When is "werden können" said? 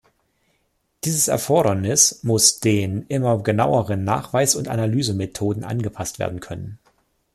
6.17-6.79